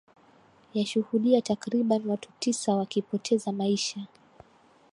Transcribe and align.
yashuhudia 0.73 1.41
takriban 1.41 2.07
watu 2.07 2.29
tisa 2.39 2.75
wakipoteza 2.75 3.51
maisha 3.51 4.07